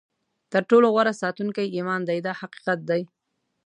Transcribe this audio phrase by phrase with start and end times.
[0.51, 3.01] تر ټولو غوره ساتونکی ایمان دی دا حقیقت دی.